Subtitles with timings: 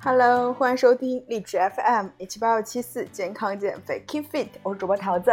[0.00, 5.32] Hello，欢迎收听荔枝 FM 一七八二七四健康减肥 Keep Fit，我是主播桃子，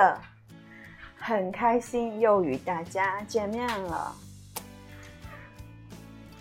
[1.19, 4.11] 很开心又与大家见面了。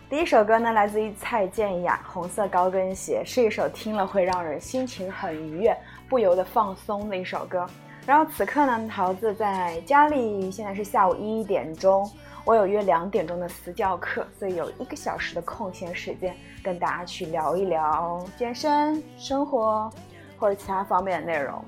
[0.09, 5.77] 第一首歌呢，来自于蔡健雅，《红色高跟鞋》，是一首听了会让人心情很愉悦、
[6.09, 7.67] 不由得放松的一首歌。
[8.07, 12.11] 然后此刻呢，桃子在家里，现在是下午一点钟，
[12.45, 19.91] 我有约两点钟的私教课，所以有一个小时的空闲时间，跟大家去聊一聊健身、生活
[20.39, 21.65] 或者其他方面的内容。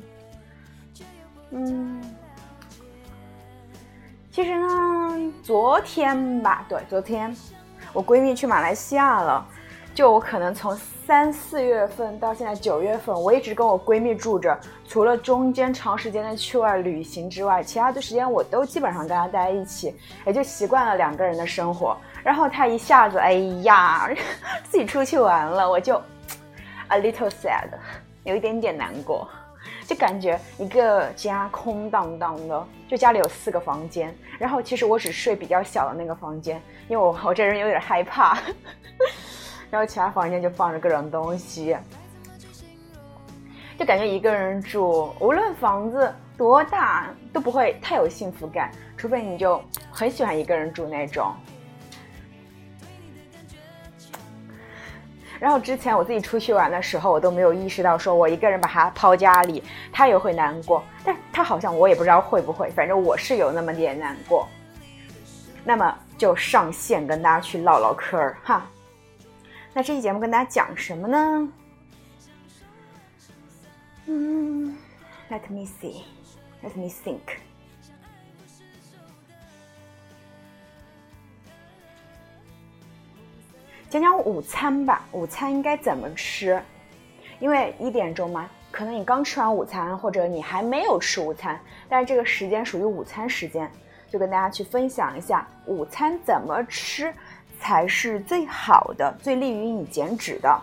[1.51, 2.03] 嗯，
[4.31, 7.35] 其实呢，昨天吧，对，昨天
[7.95, 9.47] 我闺蜜去马来西亚了。
[9.97, 14.55] 就我可能从三四月份到现在九月份，我一直跟我闺蜜住着，
[14.87, 19.97] 除了中间长时间的去外旅行之外，其他的时间我都基本上跟她待在一起，
[20.27, 21.97] 也就习惯了两个人的生活。
[22.23, 23.33] 然后她一下子，哎
[23.63, 24.07] 呀，
[24.65, 25.97] 自己出去玩了，我就
[26.89, 27.65] a little sad，
[28.25, 29.27] 有一点点难过，
[29.87, 38.37] 就感觉一个家空荡荡的，就家里有四个房间，然后其实我只睡比较小的那个房间，因为我我这人有点害怕。
[39.71, 41.77] 然后其他房间就放着各种东西，
[43.79, 51.35] 就感觉一个人住，无论房子多大都不会太有幸福感，除非你就很喜欢一个人住那种。
[55.39, 60.83] 然后之前我自己出去玩的时候，我都没有意识到，说我一个人把他抛家里，他也会难过。
[61.05, 64.49] 但他好像我也不知道会不会，反正我是有那么点难过。
[65.63, 68.67] 那么就上线跟大家去唠唠嗑儿哈。
[69.77, 71.53] 那这期节目跟大家讲什么呢？
[74.07, 74.75] 嗯
[75.29, 77.21] ，Let me see，Let me think。
[83.91, 86.59] 讲讲午餐吧，午餐应该怎么吃？
[87.39, 93.71] 因为一点钟嘛，可能你刚吃完午餐，或者你还没有吃午餐，但是这个时间属于午餐时间，
[94.09, 97.13] 就跟大家去分享一下午餐怎么吃。
[97.61, 100.61] 才是最好的，最利于你减脂的。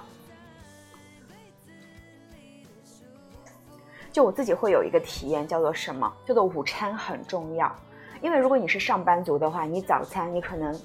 [4.12, 6.12] 就我自己会有一个体验，叫做什么？
[6.26, 7.76] 叫做午餐很重要。
[8.22, 10.80] 因为如果你是上班族的话，你早餐你可能，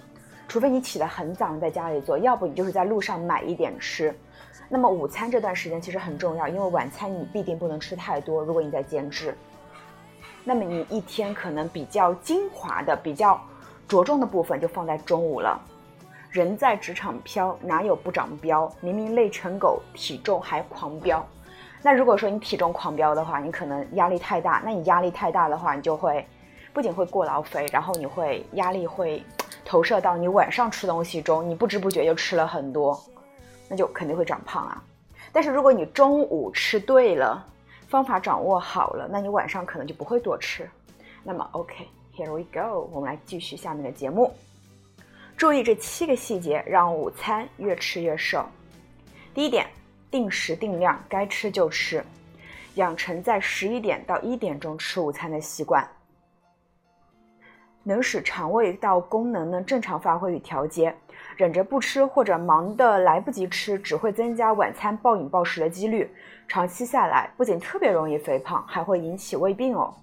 [0.49, 4.13] 除非你起得很早在家里做，要不你就是在路上买一点吃。
[4.69, 8.43] 那么午餐这段时间其实很重要，因为晚餐你必定不能吃太多。
[8.43, 9.37] 如果你在减脂，
[10.43, 13.39] 那么你一天可能比较精华的、比较
[13.87, 15.61] 着重的部分就放在中午了。
[16.31, 18.71] 人在职场飘，哪有不长膘？
[18.81, 21.25] 明明累成狗，体重还狂飙。
[21.83, 24.61] 那如果说你体重狂飙的话，你可能压力太大。
[24.65, 26.27] 那你压力太大的话，你就会
[26.73, 29.23] 不仅会过劳肥，然后你会压力会
[29.65, 33.01] 投射到你晚上吃东西中，你不知不觉就吃了很多，
[33.69, 34.83] 那就肯定会长胖啊。
[35.33, 37.47] 但是如果你中午吃对了，
[37.87, 40.69] 方法掌握好了，那你晚上可能就不会多吃。
[41.23, 44.33] 那么，OK，Here we go，我们来继续下面的节目。
[45.39, 48.45] 注意这七个细节，让午餐越吃越瘦。
[49.33, 49.69] 第一点，
[50.11, 52.05] 定时定量，该吃就吃，
[52.75, 55.89] 养成在十一点到一点钟吃午餐的习惯，
[57.85, 60.93] 能使肠胃道功能呢正常发挥与调节。
[61.37, 66.13] 忍着不吃或者忙得来不及吃，只会增加晚餐暴饮暴食的几率。
[66.49, 69.95] 长期下来，不仅特别容易肥胖，还会引起胃病哦。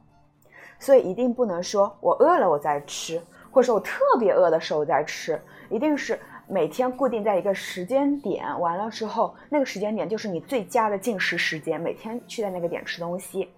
[0.79, 3.22] 所以一定不能说我饿了我再吃。
[3.55, 5.39] 或者说我特别饿的时候再吃，
[5.69, 13.49] 一定是每天固定在一个时间点，完了之后那个时间点就是你最佳的进食时间，每天去在那个点吃东西。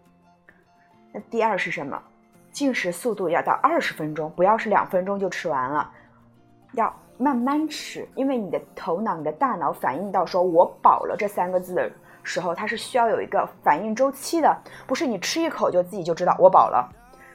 [1.12, 2.00] 那第二是什么？
[2.52, 5.92] 进食速度要到二十分钟，不要是两分钟就吃完了，
[6.74, 11.92] 要慢慢吃，因为你的头脑、你的大脑反应到说我饱了这三个字的
[12.22, 14.56] 时候，它是需要有一个反应周期的，
[14.86, 16.88] 不是你吃一口就自己就知道我饱了，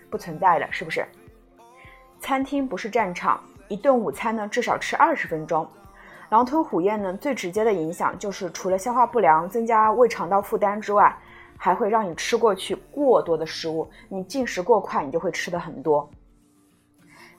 [0.08, 1.04] 不存在的，是不是？
[2.22, 5.68] 餐厅不是战场，一顿午餐呢至少吃二十分钟。
[6.28, 11.12] 狼吞虎咽呢，最直接的影响就是除了消化不良、增加胃肠道负担之外，
[11.58, 13.90] 还会让你吃过去过多的食物。
[14.08, 16.08] 你进食过快，你就会吃的很多。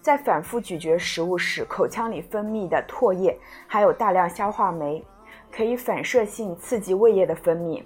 [0.01, 5.01] 在反复咀嚼食物时，口腔里分泌的唾液还有大量消化酶，
[5.49, 7.81] 可以反射性刺激胃液的分泌。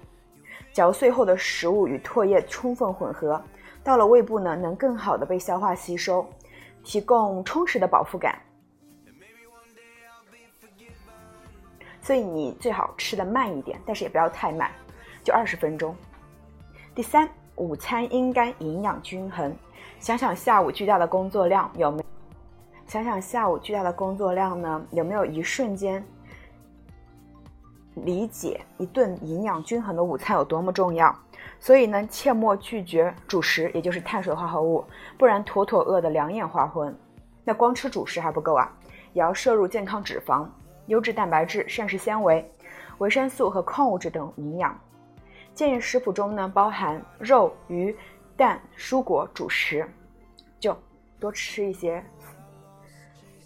[0.72, 3.40] 嚼碎后的食物与唾液充分混合，
[3.84, 6.26] 到了胃部呢，能更好的被消化吸收。
[6.88, 8.40] 提供充实的饱腹感，
[12.00, 14.70] 所以你最好吃的慢一点，但是也不要太慢，
[15.22, 15.94] 就二十分钟。
[16.94, 19.54] 第三，午餐应该营养均衡。
[20.00, 22.02] 想想下午巨大的工作量有没？
[22.86, 26.02] 想想下午巨大的工作量呢，有没有一瞬间
[27.96, 31.14] 理解一顿营养均衡的午餐有多么重要。
[31.60, 34.84] 所以呢，切莫拒绝主食，也就是碳水化合物，
[35.18, 36.96] 不然妥妥饿得两眼花昏。
[37.44, 38.70] 那光吃主食还不够啊，
[39.12, 40.46] 也要摄入健康脂肪、
[40.86, 42.48] 优质蛋白质、膳食纤维、
[42.98, 44.78] 维生素和矿物质等营养。
[45.54, 47.96] 建议食谱中呢，包含肉、鱼、
[48.36, 49.88] 蛋、蔬果、主食，
[50.60, 50.76] 就
[51.18, 52.04] 多吃一些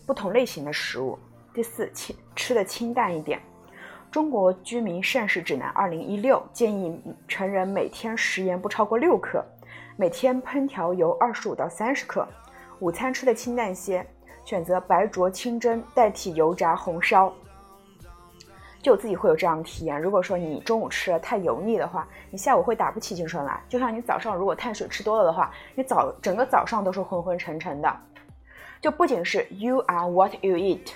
[0.06, 1.18] 不同类型的食物。
[1.54, 3.40] 第四，清吃的清淡一点。
[4.12, 9.42] 中国居民膳食指南二零一六建议成人每天食盐不超过六克，
[9.96, 12.28] 每天烹调油二十五到三十克，
[12.78, 14.06] 午餐吃的清淡些，
[14.44, 17.32] 选择白灼清蒸代替油炸红烧。
[18.82, 23.62] 就我自己会有这样的体验，如果说你中午吃的太油腻的话，你下午会打不起精神来。
[23.66, 27.90] 就像你早上如果碳水吃多了的话，你早整个早上都是昏昏沉沉的。
[28.78, 30.92] 就不仅是 you are what you eat，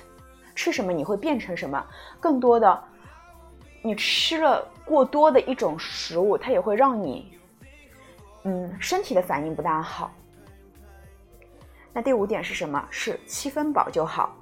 [0.54, 1.82] 吃什么你会变成什么，
[2.20, 2.84] 更多的。
[3.86, 7.38] 你吃了过多的一种食物，它也会让你，
[8.42, 10.12] 嗯，身体的反应不大好。
[11.92, 12.84] 那第五点是什么？
[12.90, 14.34] 是七分饱就好，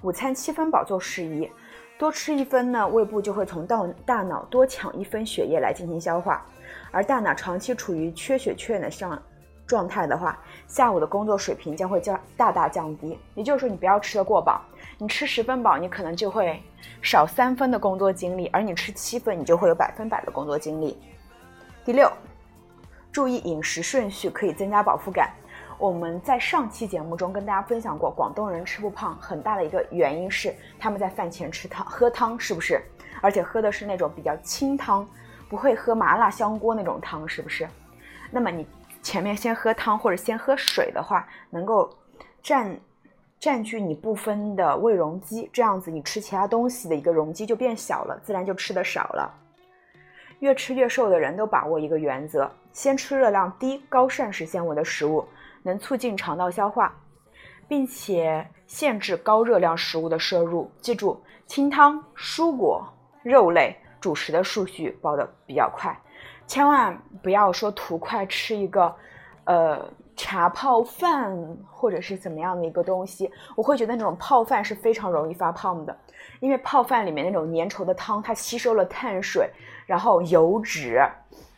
[0.00, 1.50] 午餐七分饱就适宜，
[1.98, 6.42] 多吃一分呢，胃部就会从到大脑多抢一分血液来进行消化，
[6.90, 9.22] 而大脑长期处于缺血缺氧的上
[9.70, 10.36] 状态的话，
[10.66, 13.16] 下午的工作水平将会降大大降低。
[13.36, 14.60] 也就是说，你不要吃的过饱。
[14.98, 16.60] 你吃十分饱，你可能就会
[17.00, 21.00] 少三分的工作精力；而你吃七分，你就会有百分百的工作精力。
[21.84, 22.10] 第六，
[23.12, 25.30] 注意饮食顺序可以增加饱腹感。
[25.78, 32.82] 我们在上期节目中跟大家分享过，广东人吃不胖很大的一个原因是他们在饭前吃汤喝汤，是不是？
[33.22, 35.08] 而且喝的是那种比较清汤，
[35.48, 37.66] 不会喝麻辣香锅那种汤，是不是？
[38.30, 38.66] 那么你
[39.02, 41.90] 前面先喝汤或者先喝水的话，能够
[42.42, 42.80] 占。
[43.40, 49.34] 占据你部分的胃容积，这样子你吃其他东西的一个容积就变小了，自然就吃的少了。
[50.40, 55.26] 越吃越瘦的人都把握一个原则：先吃热量低、高膳食纤维的食物，
[55.62, 56.94] 能促进肠道消化，
[57.66, 60.70] 并且限制高热量食物的摄入。
[60.82, 62.86] 记住，清汤、蔬果、
[63.22, 65.98] 肉类、主食的顺序报的比较快，
[66.50, 68.92] 千万不要说图快吃一个，
[69.44, 69.88] 呃。
[70.16, 71.34] 茶泡饭
[71.70, 75.96] 或者是怎么样的一个东西，我会觉得那种泡饭是非常容易发胖的，
[76.40, 79.48] 因为泡饭里面那种粘稠的汤，它吸收了碳水，
[79.86, 81.00] 然后油脂，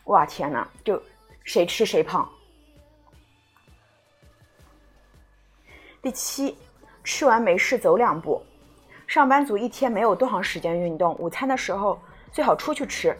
[0.05, 1.01] 哇天哪，就
[1.43, 2.25] 谁吃谁胖。
[6.01, 6.57] 第七，
[7.03, 8.41] 吃完没事走两步。
[9.07, 11.99] 上班族一天没有多长时间运动，午餐的时候
[12.31, 13.13] 最好出去吃。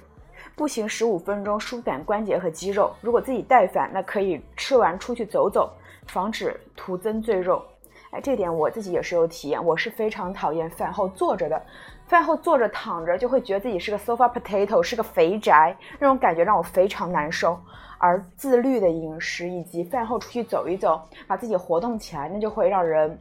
[0.55, 2.93] 步行十五分钟，舒展关节和肌肉。
[3.01, 5.71] 如果自己带饭，那可以吃完出去走走，
[6.07, 7.63] 防止徒增赘肉。
[8.11, 9.63] 哎，这点我自己也是有体验。
[9.63, 11.59] 我是非常讨厌饭后坐着的，
[12.05, 17.59] 饭后坐着躺着就会觉得自己是个 sofa potato，是个肥宅，那种感觉让我非常难受。
[17.97, 23.17] 而自律的饮食以及饭后出去走一走，把自己活动起来，那就会让人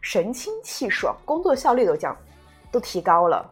[0.00, 2.16] 神清气爽，工作效率都降，
[2.72, 3.48] 都提高了。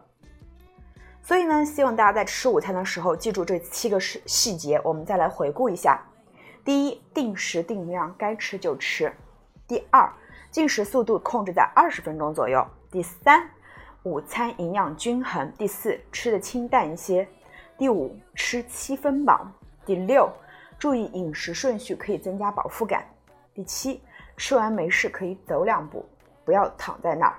[1.25, 4.79] 所以呢，希望大家在吃午餐的时候记住这七个细细节。
[4.83, 5.99] 我们再来回顾一下：
[6.63, 9.09] 第一，定时定量，该吃就吃；
[9.67, 10.07] 第二，
[10.51, 12.61] 进食速度控制在二十分钟左右；
[12.91, 13.49] 第三，
[14.03, 17.25] 午餐营养均衡；第四，吃的清淡一些；
[17.75, 19.47] 第五，吃七分饱；
[19.83, 20.31] 第六，
[20.77, 23.01] 注意饮食顺序可以增加饱腹感；
[23.55, 23.99] 第七，
[24.37, 26.05] 吃完没事可以走两步，
[26.45, 27.35] 不要躺在那儿。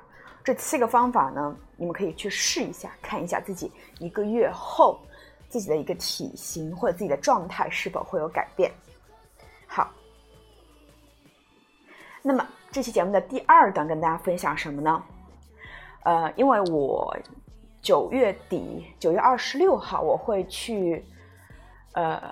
[0.46, 1.56] 这七个方法呢？
[1.76, 4.96] 你们可以去试一下，看一下自己一个月后
[5.48, 8.70] 自己的一个体型或者自己的状态是否会有改变。
[9.66, 9.90] 好，
[12.22, 15.02] 那么这期节目的第二段跟大家分享什么呢？
[16.04, 17.12] 呃，因为我
[17.82, 21.04] 九月底九月二十六号我会去，
[21.94, 22.22] 呃，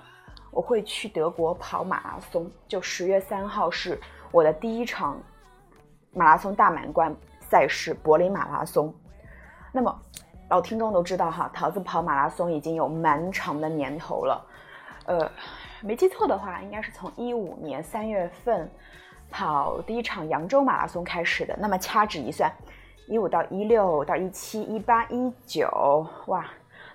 [0.52, 5.20] 我会去德国跑马拉松，就十月三号是我的第一场
[6.12, 7.12] 马拉松大满贯
[7.54, 8.92] 赛事——柏林马拉松。
[9.70, 9.96] 那么，
[10.48, 14.44] 老听众都知道哈，桃子跑马拉松已经有蛮长的年头了，
[15.06, 15.30] 呃，
[15.80, 18.68] 没记错的话，应该是从一五年三月份
[19.30, 21.56] 跑第一场扬州马拉松开始的。
[21.60, 22.50] 那么掐指一算，
[23.06, 26.44] 一五到一六到一七一八一九，哇，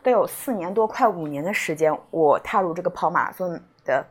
[0.03, 4.05] 都有四年多，快五年的时间，我踏入这个跑马拉松的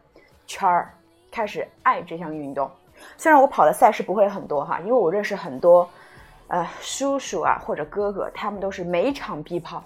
[0.46, 0.94] 圈儿，
[1.30, 2.70] 开始爱这项运动。
[3.18, 5.86] 虽然我跑的赛事不会很多哈，因为我认识很多。
[6.48, 9.84] 呃，叔叔啊，或者哥哥，他们都是每场必跑，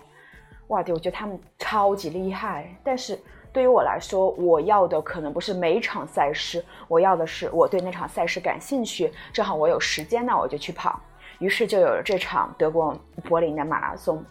[0.68, 2.72] 哇，对，我觉得他们超级厉害。
[2.84, 3.20] 但是
[3.52, 11.00] 对于我来说，我要的可能不是每场赛事，我要的是我对那场赛事感兴趣，正好我有时间，那我就去跑。
[11.40, 14.24] 于是就有了这场德国柏林的马拉松。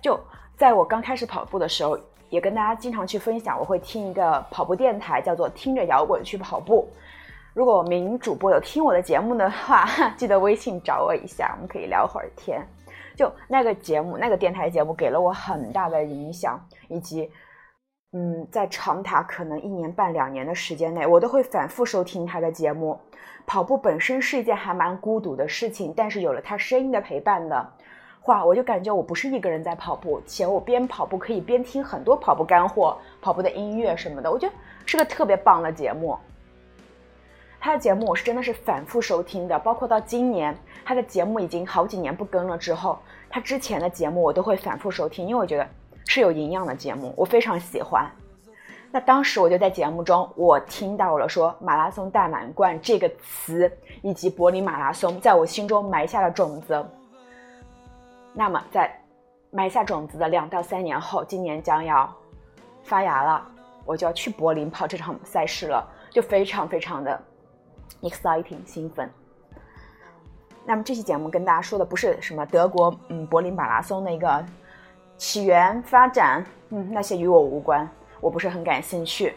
[0.00, 0.18] 就
[0.56, 6.88] 在我刚开始跑步的时候，也跟大家经常去分享，我会听一个跑步电台，叫做“听着摇滚去跑步”。
[7.56, 12.62] 如果名主播有听我的节目的话， 记得微信找我一下，我们可以聊会儿天。
[13.16, 17.30] 就那个节目，那个电台节目给了我很大的影响，以及，
[18.12, 23.00] 嗯，在长达可能一年半两年的时间内，我都会反复收听他的节目。
[23.46, 27.66] 跑步本身是一件还蛮孤独的事情，但是有了他声音的陪伴的
[28.20, 36.14] 话，我就感觉我不是一个人在跑步，且我边跑步可以边听很多跑步干货、跑步的音乐什么的，我觉得是个特别棒的节目。
[37.66, 42.96] 他的节目我是真的是反复收听的，包括到今年他的节目已经好几年不更了之后，
[43.28, 45.66] 他之前的节目我都会反复收听，因为我觉得
[46.06, 48.08] 是有营养的节目，我非常喜欢。
[48.92, 53.68] 那当时我就在节目中，我听到了说“马拉松大满贯”这个词，
[54.00, 56.86] 以及柏林马拉松在我心中埋下了种子。
[58.32, 58.96] 那么在
[59.50, 62.14] 埋下种子的两到三年后，今年将要
[62.84, 63.44] 发芽了，
[63.84, 67.20] 我就要去柏林跑这场赛事了，就非常非常的。
[68.02, 69.10] Exciting 兴奋。
[70.64, 74.44] 那么这期节目跟大家说的不是什么德国嗯柏林马拉松的一个
[75.16, 77.88] 起源发展，嗯那些与我无关，
[78.20, 79.34] 我不是很感兴趣。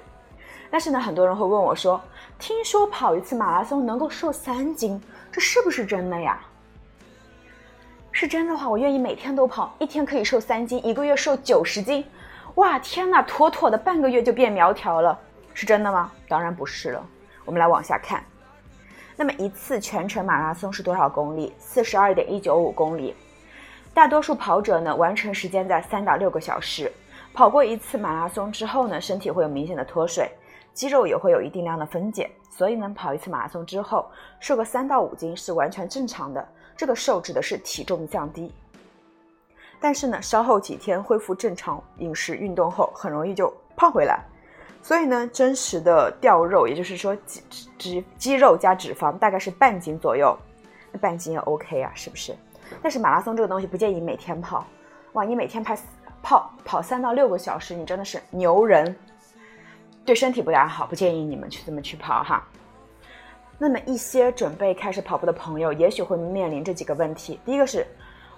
[0.71, 1.99] 但是呢，很多人会问我说，
[2.37, 5.01] 听说跑一次马拉松能够瘦三斤，
[5.31, 6.39] 这是不是真的呀？
[8.11, 12.03] 是真的话，我愿意每天都跑，一天可以瘦三斤，一个月瘦九十斤，
[12.55, 15.17] 哇天呐，妥妥的半个月就变苗条了，
[15.53, 16.11] 是真的吗？
[16.27, 17.05] 当然不是了。
[17.45, 18.23] 我们来往下看。
[19.19, 21.53] 那么一次全程马拉松是多少公里？
[21.59, 23.13] 四十二点一九五公里。
[23.93, 26.89] 大多数跑者呢，完成时间在三到六个小时。
[27.33, 30.31] 跑过一次马拉松之后呢，身体会有明显的脱水，
[30.73, 32.31] 肌肉也会有一定量的分解。
[32.49, 34.09] 所以呢，跑一次马拉松之后，
[34.39, 36.47] 瘦个三到五斤是完全正常的。
[36.77, 38.49] 这个瘦指的是体重降低。
[39.81, 44.23] 但是呢，稍后几天恢复正常饮食、运动后，很容易就胖回来。
[44.81, 47.43] 所以呢，真实的掉肉，也就是说肌
[47.77, 50.36] 脂肌肉加脂肪大概是半斤左右，
[50.91, 52.36] 那半斤也 OK 啊，是不是？
[52.81, 54.65] 但是马拉松这个东西不建议每天跑，
[55.13, 55.75] 哇，你每天跑
[56.21, 58.95] 跑跑三到六个小时，你真的是牛人，
[60.05, 62.48] 对身体不大好，不建议你们去这么去跑哈。
[63.57, 67.86] 那么一些准备开始跑步的朋友，也许会面临这几个问题：第一个是，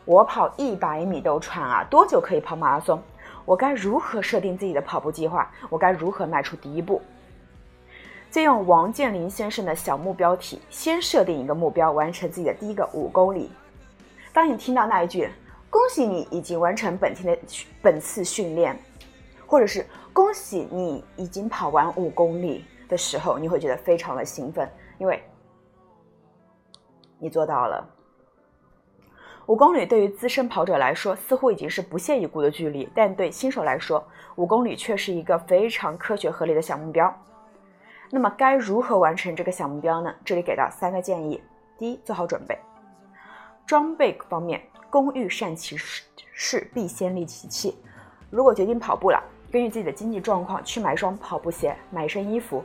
[0.04, 3.02] 我跑一百米都喘啊，多久可以跑马拉松？
[3.46, 5.52] 我该如何设定自己的跑步计划？
[5.70, 7.02] 我该如何迈出第一步？
[8.30, 13.52] 借用王健林先生的小目标题，先设定一个目标，完成自己的第一个五公里。
[14.32, 15.30] 当你听到那一句
[15.70, 17.38] “恭喜你已经完成本天的
[17.82, 18.78] 本次训练”，
[19.46, 25.22] 或者是“恭喜你已经跑完五公里”的时候，你会觉得非常的兴奋，因为
[27.20, 27.86] 你做到了。
[29.48, 34.04] 五公里对于资深跑者来说似乎已经是不屑一顾的距离，但对新手来说，
[34.36, 37.14] 五公里却是一个非常科学合理的小目标。
[38.12, 40.14] 那么该如何完成这个小目标呢？
[40.24, 41.42] 这里给到三个建议：
[41.78, 42.58] 第一，做好准备。
[43.66, 47.78] 装备方面，工欲善其事，事必先利其器。
[48.30, 49.22] 如果决定跑步了，
[49.52, 52.64] 根据自己的经济状况去买双跑步鞋、买一身衣服。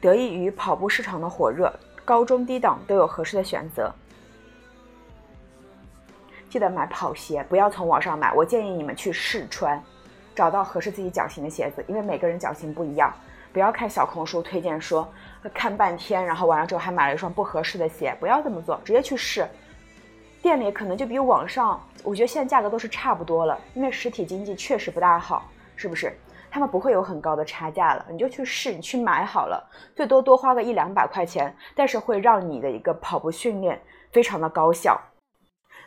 [0.00, 1.72] 得益于跑步市场的火热，
[2.04, 3.92] 高中低档都有合适的选择。
[6.48, 8.32] 记得买跑鞋，不要从网上买。
[8.32, 9.82] 我建议你们去试穿，
[10.34, 13.12] 找到合适自己脚型的鞋子，因为每个人脚型不一样。
[13.52, 15.08] 不要看小红书推荐说，
[15.52, 19.46] 看半天，然后完了之后还买了一双不合适的鞋，不要这么做，直接去试。
[20.40, 26.16] 店里可能就比网上，我觉得现在价格都是差不多了，因为实体经济确实不大好，是不是？
[26.50, 33.80] 他们不会有很高的差价了，你就去试，你去买好了，最多多花个一两百块钱，但是会让你的一个跑步训练
[34.12, 34.98] 非常的高效。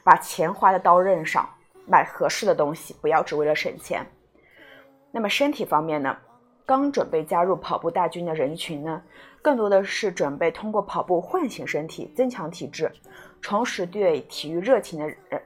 [0.03, 1.49] 把钱花在刀刃上，
[1.85, 4.05] 买合适的东西，不要只为了省钱。
[5.11, 6.17] 那么身体方面呢？
[6.63, 9.01] 刚准备加入跑步大军的人群呢，
[9.41, 12.89] 更多的是准备通过跑步唤醒身体，增强体质，
[13.41, 15.41] 重拾对体育热情的人，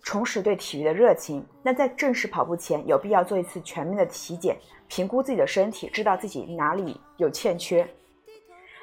[0.00, 1.44] 重拾对体育的热情。
[1.60, 7.88] 那在正式跑步前，有必要做一次全面的体检，评估自己的身体，知道自己哪里有欠缺。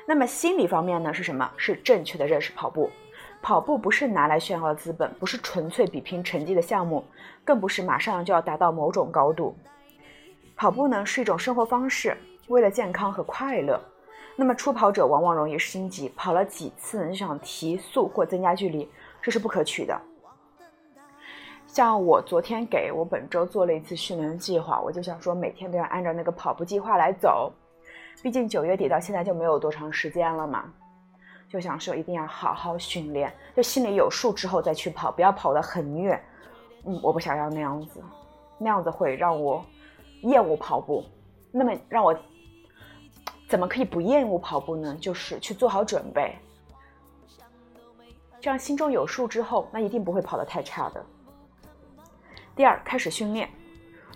[0.05, 1.13] 那么心理方面呢？
[1.13, 1.49] 是什么？
[1.55, 2.89] 是正确的认识跑步。
[3.41, 7.03] 跑步不是拿来炫耀的资本，不是纯粹比拼成绩的项目，
[7.45, 9.55] 更不是马上就要达到某种高度。
[10.55, 12.17] 跑步呢是一种生活方式，
[12.47, 13.79] 为了健康和快乐。
[14.35, 18.89] 那么初跑者往往容易心急，跑了几次就想提速或增加距离，
[19.21, 19.99] 这是不可取的。
[21.65, 27.51] 像我昨天给我本周做了一次训练计划，我就想说每天都要按照那个跑步计划来走，
[28.21, 30.65] 毕竟九月底到现在就没有多长时间了嘛。
[31.49, 36.19] 就想说一定要好好训练，就心里有数之后再去跑，不要跑得很虐。
[36.83, 38.01] 嗯，我不想要那样子，
[38.57, 39.65] 那样子会让我
[40.21, 41.03] 厌恶跑步。
[41.51, 42.17] 那么让我
[43.47, 44.95] 怎么可以不厌恶跑步呢？
[44.99, 46.37] 就是去做好准备，
[48.41, 51.03] 这样心中有数之后，那一定不会跑得太差的。
[52.55, 53.49] 第二，开始训练。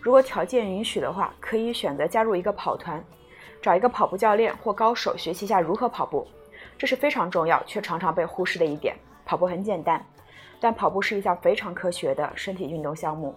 [0.02, 3.04] 如果条件允许的话，可以选择加入一个跑团，
[3.62, 6.28] 找一个跑步教练或高手学习一下如何跑步。
[6.82, 8.98] 这是非常重要却常常被忽视的一点。
[9.24, 10.04] 跑步很简单，
[10.60, 13.36] 但跑步是一项非常科学的身体运动项目。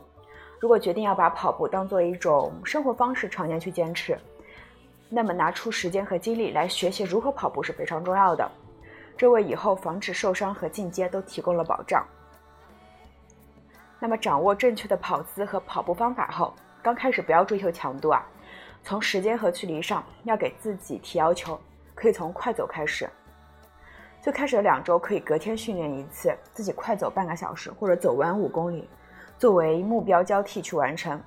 [0.59, 4.19] 如果决定要把跑步当做一种生活方式，常年去坚持，
[5.11, 8.51] 那么拿出时间和精力来学习如何跑步是非常重要的。
[9.15, 12.03] 这为以后防止受伤和进阶都提供了保障。
[14.01, 18.25] 那么掌握正确的跑姿和跑步方法后，刚开始不要追求强度啊，
[18.83, 21.61] 从时间和距离上要给自己提要求，
[21.95, 23.07] 可以从快走开始。
[24.25, 28.89] 最开始的两周可以隔天训练一次，自己快走半个小时或者走完五公里，
[29.37, 31.21] 作为目标交替去完成。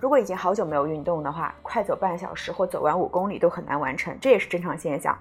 [0.00, 5.14] 如果已经好久没有运动的话，快走半小时或走完五公里都很难完成，这也是正常现象。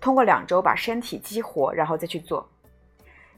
[0.00, 2.44] 通过两周把身体激活，然后再去做。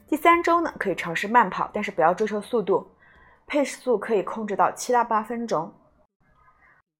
[0.07, 2.89] 第三周呢，可以尝试慢跑，但是不要追求速度。
[3.45, 5.71] 配速可以控制到七到八分钟，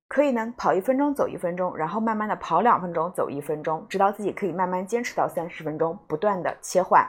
[0.10, 7.08] 可以呢跑一分钟走一分钟，然后慢慢的跑两分钟走一分钟，直到自己可以慢慢坚持到三十分钟，不断的切换，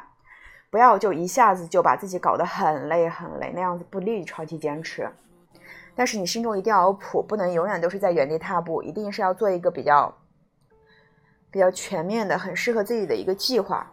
[0.71, 5.11] 不要就一下子就把自己搞得很累很累，那样子不利于长期坚持。
[5.95, 10.15] 但是你心中一定要有谱，不能永远都是在原地踏步，一定是要做一个比较
[11.51, 13.91] 比较全面的、很适合自己的一个计划。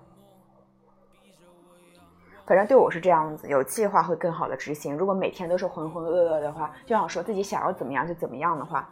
[2.45, 4.95] 反正对我是这样子，有计划会更好的执行。
[4.95, 8.89] 如果每天都是浑浑噩噩的话，就想说自己想要怎么样就怎么样的话，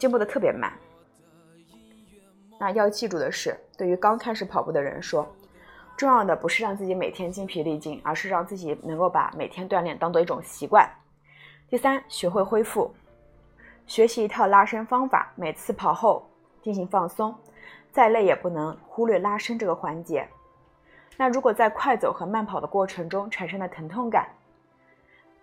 [0.00, 0.72] 进步的特别慢。
[2.58, 5.30] 那要记住的是，对于刚开始跑步的人说，
[5.94, 10.88] 重要的不是让自己每天精疲力尽，而是让自己能够把每天锻炼当做一种习惯。
[11.68, 12.90] 第三，学会恢复，
[13.86, 16.26] 学习一套拉伸方法，每次跑后
[16.62, 17.34] 进行放松，
[17.92, 20.26] 再累也不能忽略拉伸这个环节。
[21.18, 24.26] 那如果在快走和慢跑的过程中产生了疼痛感，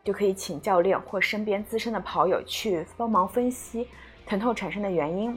[0.03, 3.87] 就可以请教练或身边资深的跑友去帮忙分析
[4.27, 5.35] 疼痛产生的原因。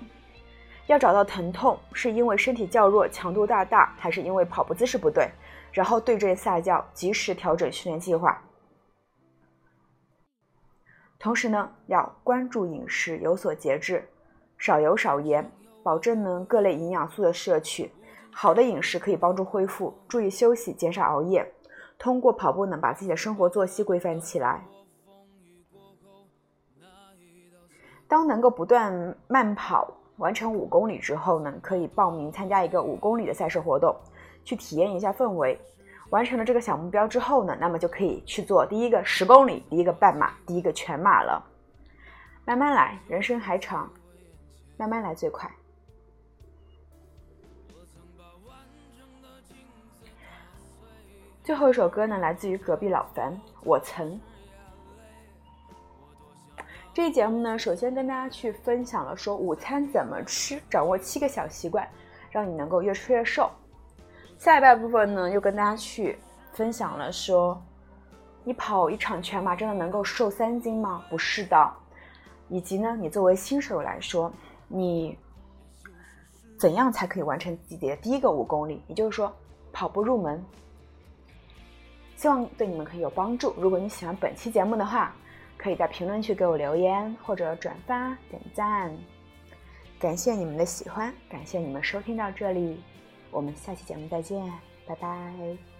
[0.86, 5.30] 要找到疼痛是因为身体较弱、强度大大，还是因为跑步姿势不对，
[5.72, 8.42] 然后对症下药，及时调整训练计划。
[11.16, 14.08] 同时呢，要关注饮食，有所节制，
[14.58, 15.48] 少油少盐，
[15.84, 17.92] 保证呢各类营养素的摄取。
[18.32, 21.46] 好的饮食可以帮助恢复，注意休息，减少熬夜。
[21.98, 24.64] 通过跑步呢，把自己的生活作息规范起来。
[28.10, 33.94] 当能够不断慢跑完成五公里之后呢，可以报名参加一个五公里的赛事活动，
[34.44, 35.56] 去体验一下氛围。
[36.08, 41.40] 完成了这个小目标之后呢，那么就可以去做第一个十公里、第一个半马、第一个全马了。
[42.44, 43.88] 慢慢来，人生还长，
[44.76, 45.48] 慢慢来最快。
[51.44, 54.20] 最后一首歌呢，来自于隔壁老樊，我曾。
[56.92, 61.88] 这一节目呢，首先跟大家去分享了说午餐怎么吃，掌握七个小习惯，
[62.30, 63.48] 让你能够越吃越瘦。
[64.38, 66.18] 下半部分呢，又跟大家去
[66.52, 67.62] 分享了说，
[68.42, 71.04] 你跑一场全马真的能够瘦三斤吗？
[71.08, 71.72] 不是的。
[72.48, 74.32] 以及呢，你作为新手来说，
[74.66, 75.16] 你
[76.58, 78.82] 怎样才可以完成自己的第一个五公里？
[78.88, 79.32] 也就是说，
[79.72, 80.44] 跑步入门。
[82.16, 83.54] 希望对你们可以有帮助。
[83.56, 85.14] 如果你喜欢本期节目的话，
[85.60, 88.90] 可以在评论区给我留言或者转发点赞。
[89.98, 92.80] 感谢你们的喜欢，感谢你们收听到这里，
[93.30, 94.50] 我们下期节目再见，
[94.86, 95.79] 拜拜。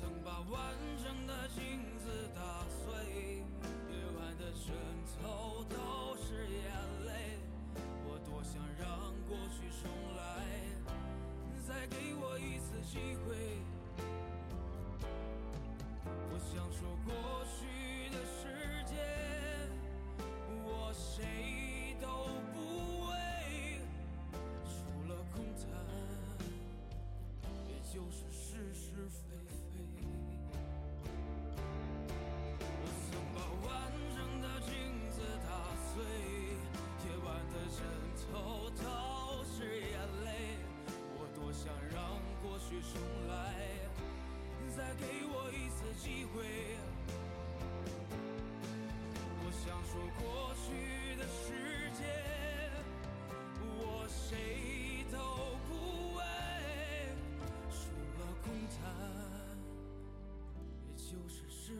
[0.00, 3.42] 曾把完整的镜子打碎
[3.90, 4.72] 夜晚的枕
[5.20, 5.47] 头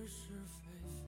[0.09, 0.68] 是否